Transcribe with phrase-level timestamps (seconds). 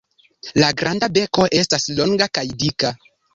[0.61, 2.93] La granda beko estas longa kaj dika.